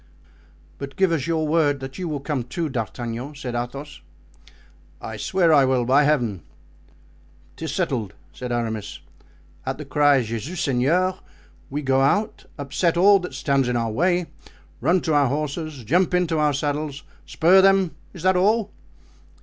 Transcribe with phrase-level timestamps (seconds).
[0.79, 4.01] "But give us your word that you will come too, D'Artagnan," said Athos.
[4.99, 6.41] "I swear I will, by Heaven."
[7.55, 9.01] "'Tis settled," said Aramis;
[9.63, 11.19] "at the cry 'Jesus Seigneur'
[11.69, 14.25] we go out, upset all that stands in our way,
[14.79, 18.71] run to our horses, jump into our saddles, spur them; is that all?"